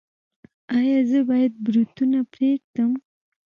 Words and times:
ایا 0.77 0.99
زه 1.09 1.19
باید 1.29 1.53
بروتونه 1.63 2.19
پریږدم؟ 2.31 2.91